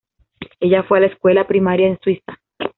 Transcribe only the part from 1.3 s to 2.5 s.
primaria en Suiza.